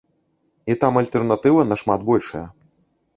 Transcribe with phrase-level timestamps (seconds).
[0.73, 2.43] І там альтэрнатыва нашмат большая.